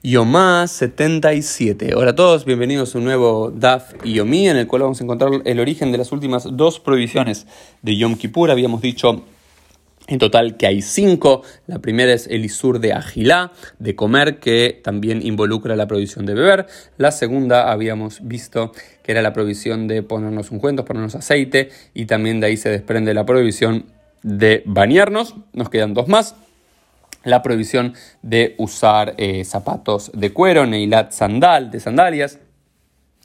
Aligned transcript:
Yomá 0.00 0.68
77. 0.68 1.96
Hola 1.96 2.12
a 2.12 2.14
todos, 2.14 2.44
bienvenidos 2.44 2.94
a 2.94 2.98
un 2.98 3.04
nuevo 3.04 3.50
DAF 3.50 3.94
Yomi 4.04 4.48
en 4.48 4.56
el 4.56 4.68
cual 4.68 4.82
vamos 4.82 5.00
a 5.00 5.04
encontrar 5.04 5.32
el 5.44 5.58
origen 5.58 5.90
de 5.90 5.98
las 5.98 6.12
últimas 6.12 6.46
dos 6.52 6.78
prohibiciones 6.78 7.48
de 7.82 7.96
Yom 7.96 8.14
Kippur. 8.14 8.52
Habíamos 8.52 8.80
dicho 8.80 9.24
en 10.06 10.20
total 10.20 10.56
que 10.56 10.68
hay 10.68 10.82
cinco. 10.82 11.42
La 11.66 11.80
primera 11.80 12.12
es 12.12 12.28
el 12.28 12.44
Isur 12.44 12.78
de 12.78 12.92
Agilá, 12.92 13.50
de 13.80 13.96
comer, 13.96 14.38
que 14.38 14.80
también 14.84 15.20
involucra 15.20 15.74
la 15.74 15.88
prohibición 15.88 16.26
de 16.26 16.34
beber. 16.34 16.66
La 16.96 17.10
segunda 17.10 17.72
habíamos 17.72 18.20
visto 18.22 18.70
que 19.02 19.10
era 19.10 19.20
la 19.20 19.32
prohibición 19.32 19.88
de 19.88 20.04
ponernos 20.04 20.52
ungüentos, 20.52 20.86
ponernos 20.86 21.16
aceite, 21.16 21.70
y 21.92 22.06
también 22.06 22.38
de 22.38 22.46
ahí 22.46 22.56
se 22.56 22.70
desprende 22.70 23.14
la 23.14 23.26
prohibición 23.26 23.86
de 24.22 24.62
bañarnos. 24.64 25.34
Nos 25.52 25.70
quedan 25.70 25.92
dos 25.92 26.06
más 26.06 26.36
la 27.24 27.42
prohibición 27.42 27.94
de 28.22 28.54
usar 28.58 29.14
eh, 29.18 29.44
zapatos 29.44 30.10
de 30.14 30.32
cuero, 30.32 30.66
neilat 30.66 31.12
sandal, 31.12 31.70
de 31.70 31.80
sandalias. 31.80 32.38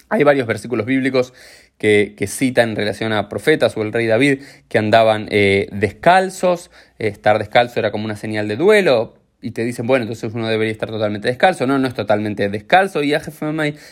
Hay 0.09 0.23
varios 0.23 0.47
versículos 0.47 0.85
bíblicos 0.85 1.33
que, 1.77 2.16
citan 2.27 2.69
en 2.69 2.75
relación 2.75 3.13
a 3.13 3.29
profetas 3.29 3.75
o 3.75 3.81
el 3.81 3.91
rey 3.91 4.07
David 4.07 4.41
que 4.69 4.77
andaban 4.77 5.27
eh, 5.31 5.67
descalzos. 5.71 6.71
estar 6.97 7.39
descalzo 7.39 7.79
era 7.79 7.91
como 7.91 8.05
una 8.05 8.16
señal 8.16 8.47
de 8.47 8.55
duelo. 8.55 9.16
Y 9.41 9.52
te 9.52 9.66
dicen, 9.66 9.85
bueno, 9.85 10.03
entonces 10.03 10.33
uno 10.33 10.47
debería 10.47 10.71
estar 10.71 10.89
totalmente 10.89 11.27
descalzo. 11.27 11.67
No, 11.67 11.77
no 11.77 11.88
es 11.88 11.94
totalmente 11.94 12.47
descalzo 12.47 13.03
y 13.03 13.13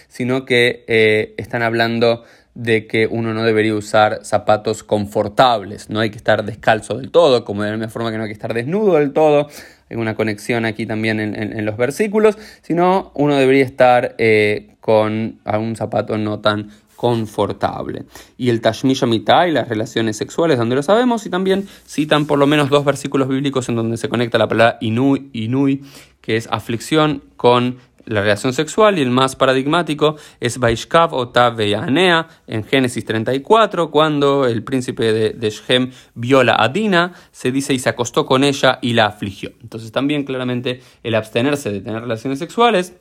sino 0.07 0.45
que 0.45 0.85
eh, 0.87 1.33
están 1.37 1.61
hablando 1.61 2.23
de 2.53 2.87
que 2.87 3.07
uno 3.07 3.33
no 3.33 3.43
debería 3.43 3.75
usar 3.75 4.19
zapatos 4.23 4.83
confortables, 4.83 5.89
no 5.89 5.99
hay 5.99 6.09
que 6.09 6.17
estar 6.17 6.43
descalzo 6.43 6.97
del 6.97 7.11
todo, 7.11 7.45
como 7.45 7.63
de 7.63 7.71
la 7.71 7.77
misma 7.77 7.89
forma 7.89 8.11
que 8.11 8.17
no 8.17 8.23
hay 8.23 8.29
que 8.29 8.33
estar 8.33 8.53
desnudo 8.53 8.95
del 8.95 9.13
todo, 9.13 9.47
una 9.95 10.15
conexión 10.15 10.65
aquí 10.65 10.85
también 10.85 11.19
en, 11.19 11.65
los 11.65 11.77
versículos, 11.77 12.37
sino 12.61 13.11
uno 13.13 13.35
debería 13.35 13.63
estar 13.63 14.15
eh, 14.17 14.75
con 14.79 15.39
un 15.45 15.75
zapato 15.75 16.17
no 16.17 16.39
tan 16.39 16.69
confortable. 17.01 18.03
Y 18.37 18.49
el 18.49 18.61
Tashmish 18.61 19.03
Mitah 19.05 19.47
y 19.47 19.51
las 19.51 19.67
relaciones 19.67 20.17
sexuales, 20.17 20.59
donde 20.59 20.75
lo 20.75 20.83
sabemos, 20.83 21.25
y 21.25 21.31
también 21.31 21.67
citan 21.87 22.27
por 22.27 22.37
lo 22.37 22.45
menos 22.45 22.69
dos 22.69 22.85
versículos 22.85 23.27
bíblicos 23.27 23.69
en 23.69 23.75
donde 23.75 23.97
se 23.97 24.07
conecta 24.07 24.37
la 24.37 24.47
palabra 24.47 24.77
Inui, 24.81 25.31
Inui 25.33 25.81
que 26.21 26.37
es 26.37 26.47
aflicción 26.51 27.23
con 27.35 27.77
la 28.05 28.21
relación 28.21 28.53
sexual 28.53 28.97
y 28.97 29.01
el 29.01 29.11
más 29.11 29.35
paradigmático 29.35 30.15
es 30.39 30.57
Vaishkav 30.57 31.13
o 31.13 31.29
Taveyanea 31.29 32.27
en 32.47 32.63
Génesis 32.63 33.05
34, 33.05 33.91
cuando 33.91 34.45
el 34.45 34.63
príncipe 34.63 35.13
de, 35.13 35.29
de, 35.31 35.49
Shem 35.49 35.91
viola 36.13 36.55
a 36.57 36.69
Dina, 36.69 37.13
se 37.31 37.51
dice 37.51 37.73
y 37.73 37.79
se 37.79 37.89
acostó 37.89 38.25
con 38.25 38.43
ella 38.43 38.79
y 38.81 38.93
la 38.93 39.07
afligió. 39.07 39.51
Entonces 39.61 39.91
también 39.91 40.23
claramente 40.23 40.81
el 41.03 41.15
abstenerse 41.15 41.71
de 41.71 41.81
tener 41.81 42.01
relaciones 42.01 42.39
sexuales 42.39 42.93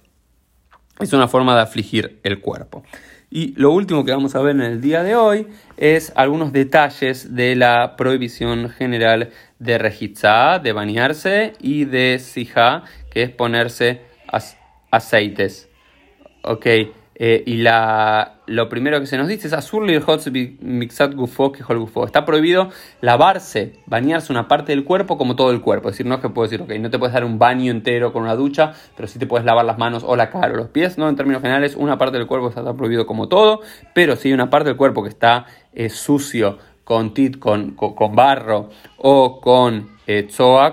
es 0.98 1.12
una 1.12 1.28
forma 1.28 1.54
de 1.54 1.62
afligir 1.62 2.20
el 2.22 2.40
cuerpo. 2.40 2.84
Y 3.32 3.54
lo 3.54 3.70
último 3.70 4.04
que 4.04 4.10
vamos 4.10 4.34
a 4.34 4.40
ver 4.40 4.56
en 4.56 4.62
el 4.62 4.80
día 4.80 5.04
de 5.04 5.14
hoy 5.14 5.46
es 5.76 6.12
algunos 6.16 6.52
detalles 6.52 7.36
de 7.36 7.54
la 7.54 7.94
prohibición 7.96 8.70
general 8.70 9.30
de 9.60 9.78
Rejitzá, 9.78 10.58
de 10.58 10.72
bañarse, 10.72 11.52
y 11.60 11.84
de 11.84 12.18
Sijá, 12.18 12.82
que 13.08 13.22
es 13.22 13.30
ponerse 13.30 14.02
aceites. 14.90 15.68
Ok, 16.42 16.66
eh, 17.22 17.42
y 17.44 17.58
la, 17.58 18.36
lo 18.46 18.70
primero 18.70 18.98
que 18.98 19.04
se 19.04 19.18
nos 19.18 19.28
dice 19.28 19.46
es 19.46 19.52
Azur 19.52 19.84
mixat 19.84 21.14
gufo 21.14 21.52
que 21.52 21.62
gufo. 21.62 22.06
Está 22.06 22.24
prohibido 22.24 22.70
lavarse, 23.02 23.74
bañarse 23.84 24.32
una 24.32 24.48
parte 24.48 24.72
del 24.72 24.84
cuerpo 24.84 25.18
como 25.18 25.36
todo 25.36 25.50
el 25.50 25.60
cuerpo. 25.60 25.90
Es 25.90 25.96
decir, 25.96 26.06
no 26.06 26.14
es 26.14 26.22
que 26.22 26.30
puedo 26.30 26.48
decir, 26.48 26.62
ok, 26.62 26.80
no 26.80 26.88
te 26.88 26.98
puedes 26.98 27.12
dar 27.12 27.24
un 27.24 27.38
baño 27.38 27.70
entero 27.72 28.14
con 28.14 28.22
una 28.22 28.36
ducha, 28.36 28.72
pero 28.96 29.06
sí 29.06 29.18
te 29.18 29.26
puedes 29.26 29.44
lavar 29.44 29.66
las 29.66 29.76
manos 29.76 30.02
o 30.02 30.16
la 30.16 30.30
cara 30.30 30.54
o 30.54 30.56
los 30.56 30.68
pies. 30.68 30.96
No, 30.96 31.10
en 31.10 31.16
términos 31.16 31.42
generales, 31.42 31.76
una 31.76 31.98
parte 31.98 32.16
del 32.16 32.26
cuerpo 32.26 32.48
está 32.48 32.72
prohibido 32.72 33.04
como 33.04 33.28
todo, 33.28 33.60
pero 33.94 34.16
si 34.16 34.28
hay 34.28 34.32
una 34.32 34.48
parte 34.48 34.70
del 34.70 34.78
cuerpo 34.78 35.02
que 35.02 35.10
está 35.10 35.44
eh, 35.74 35.90
sucio, 35.90 36.56
con 36.90 37.14
tit, 37.14 37.38
con, 37.38 37.76
con 37.76 38.16
barro 38.16 38.68
o 38.96 39.40
con 39.40 39.90
eh, 40.08 40.26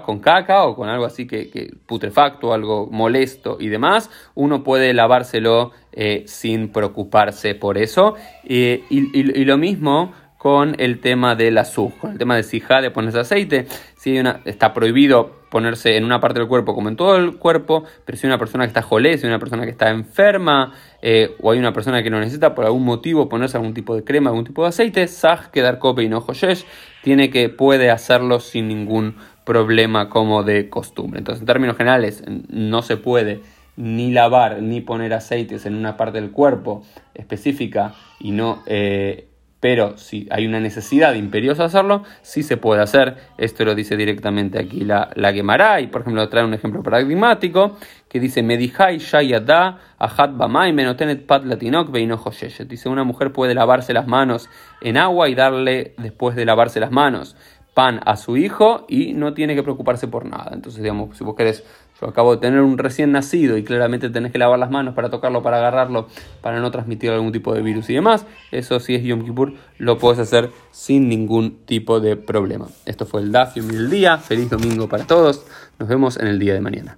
con 0.04 0.20
caca 0.20 0.64
o 0.64 0.76
con 0.76 0.90
algo 0.90 1.06
así 1.06 1.28
que, 1.28 1.72
putrefacto, 1.86 2.54
algo 2.54 2.88
molesto 2.92 3.58
y 3.60 3.68
demás, 3.68 4.10
uno 4.34 4.64
puede 4.64 4.96
lavárselo 4.96 5.74
eh, 5.92 6.24
sin 6.26 6.70
preocuparse 6.70 7.54
por 7.54 7.78
eso. 7.78 8.16
y, 8.44 9.44
lo 9.46 9.60
mismo 9.60 10.12
con 10.40 10.76
el 10.80 11.02
tema 11.02 11.36
del 11.36 11.56
azúcar, 11.60 12.00
con 12.00 12.12
el 12.14 12.18
tema 12.18 12.36
de 12.36 12.42
sijá, 12.42 12.82
de 12.82 12.90
ponerse 12.90 13.20
aceite. 13.20 13.68
Si 13.96 14.18
está 14.46 14.74
prohibido 14.74 15.37
ponerse 15.50 15.98
en 15.98 16.04
una 16.04 16.20
parte 16.20 16.40
del 16.40 16.48
cuerpo 16.48 16.76
como 16.76 16.90
en 16.90 16.96
todo 16.96 17.16
el 17.16 17.38
cuerpo, 17.38 17.84
pero 18.06 18.18
si 18.18 18.28
una 18.28 18.38
persona 18.38 18.66
que 18.66 18.70
está 18.70 18.82
jolé, 18.82 19.18
si 19.18 19.28
una 19.28 19.40
persona 19.40 19.64
que 19.64 19.72
está 19.72 19.90
enferma, 19.90 20.74
eh, 21.02 21.36
o 21.42 21.52
hay 21.52 21.60
una 21.60 21.74
persona 21.74 22.04
que 22.04 22.10
no 22.10 22.20
necesita 22.20 22.56
por 22.56 22.66
algún 22.66 22.84
motivo 22.84 23.30
ponerse 23.30 23.58
algún 23.58 23.74
tipo 23.74 23.96
de 23.96 24.04
crema, 24.04 24.30
algún 24.30 24.46
tipo 24.46 24.64
de 24.64 24.70
aceite, 24.70 25.08
saj, 25.08 25.52
quedar 25.52 25.80
cope 25.80 26.04
y 26.04 26.10
no 26.10 26.22
joyesh, 26.22 26.66
tiene 27.04 27.30
que, 27.30 27.50
puede 27.50 27.92
hacerlo 27.92 28.40
sin 28.40 28.68
ningún 28.68 29.16
problema 29.46 30.10
como 30.10 30.44
de 30.44 30.70
costumbre. 30.70 31.20
Entonces, 31.20 31.42
en 31.42 31.48
términos 31.48 31.78
generales, 31.78 32.24
no 32.50 32.82
se 32.82 32.98
puede 32.98 33.42
ni 33.78 34.12
lavar 34.12 34.62
ni 34.62 34.82
poner 34.82 35.14
aceites 35.14 35.66
en 35.66 35.76
una 35.76 35.96
parte 35.96 36.20
del 36.20 36.32
cuerpo 36.32 36.84
específica 37.14 37.94
y 38.20 38.32
no 38.32 38.64
eh, 38.66 39.28
pero 39.60 39.98
si 39.98 40.28
hay 40.30 40.46
una 40.46 40.60
necesidad 40.60 41.16
imperiosa 41.16 41.64
de 41.64 41.68
hacerlo, 41.68 42.04
sí 42.22 42.44
se 42.44 42.58
puede 42.58 42.82
hacer. 42.82 43.18
Esto 43.38 43.66
lo 43.66 43.74
dice 43.74 43.98
directamente 43.98 44.60
aquí 44.60 44.82
la, 44.82 45.10
la 45.16 45.34
Gemara. 45.34 45.82
Y 45.82 45.88
por 45.88 46.02
ejemplo 46.02 46.30
trae 46.30 46.44
un 46.44 46.54
ejemplo 46.54 46.84
paradigmático 46.84 47.78
que 48.08 48.20
dice 48.20 48.44
Medihai 48.44 49.00
Shayada 49.00 49.80
Ahat 49.98 50.38
Bamai 50.38 50.74
Menotenet 50.74 51.26
Pat 51.26 51.44
Latinok 51.44 51.92
Dice 51.92 52.90
una 52.90 53.04
mujer 53.04 53.32
puede 53.34 53.56
lavarse 53.56 53.94
las 53.94 54.08
manos 54.08 54.48
en 54.82 54.98
agua 54.98 55.28
y 55.28 55.36
darle 55.36 55.96
después 55.98 56.36
de 56.36 56.46
lavarse 56.46 56.80
las 56.80 56.92
manos 56.92 57.36
pan 57.78 58.02
a 58.06 58.18
su 58.18 58.38
hijo 58.38 58.88
y 58.90 59.14
no 59.14 59.36
tiene 59.36 59.54
que 59.54 59.62
preocuparse 59.62 60.08
por 60.08 60.26
nada. 60.26 60.50
Entonces, 60.52 60.82
digamos, 60.82 61.16
si 61.16 61.24
vos 61.24 61.36
querés, 61.36 61.64
yo 62.02 62.08
acabo 62.08 62.34
de 62.34 62.42
tener 62.42 62.62
un 62.62 62.80
recién 62.80 63.12
nacido 63.12 63.56
y 63.56 63.64
claramente 63.64 64.10
tenés 64.10 64.32
que 64.32 64.40
lavar 64.40 64.58
las 64.58 64.72
manos 64.72 64.96
para 64.96 65.12
tocarlo, 65.12 65.44
para 65.44 65.58
agarrarlo, 65.58 66.08
para 66.42 66.60
no 66.60 66.72
transmitir 66.72 67.12
algún 67.12 67.32
tipo 67.32 67.54
de 67.54 67.62
virus 67.62 67.88
y 67.92 67.94
demás, 67.94 68.26
eso 68.52 68.80
si 68.80 68.96
es 68.96 69.04
Yom 69.04 69.24
Kippur, 69.24 69.54
lo 69.78 70.00
puedes 70.00 70.18
hacer 70.18 70.50
sin 70.72 71.08
ningún 71.08 71.60
tipo 71.68 72.00
de 72.00 72.16
problema. 72.16 72.68
Esto 72.88 73.06
fue 73.06 73.22
el 73.22 73.32
Daf 73.32 73.54
del 73.54 73.92
día. 73.92 74.18
Feliz 74.18 74.50
domingo 74.50 74.90
para 74.90 75.06
todos. 75.06 75.46
Nos 75.78 75.88
vemos 75.88 76.18
en 76.18 76.26
el 76.26 76.40
día 76.40 76.56
de 76.56 76.62
mañana. 76.62 76.98